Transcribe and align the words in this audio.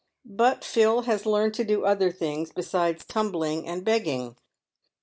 But 0.25 0.63
Phil 0.65 1.01
has 1.01 1.27
learned 1.27 1.53
to 1.53 1.63
do 1.63 1.85
other 1.85 2.11
things 2.11 2.51
besides 2.51 3.05
tumbling 3.05 3.67
and 3.67 3.85
begging. 3.85 4.35